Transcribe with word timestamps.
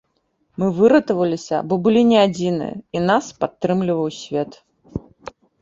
Мы 0.61 0.69
выратаваліся, 0.77 1.59
бо 1.73 1.77
былі 1.87 2.01
не 2.13 2.19
адзіныя 2.27 2.73
і 2.97 3.05
нас 3.13 3.25
падтрымліваў 3.45 4.07
свет. 4.21 4.61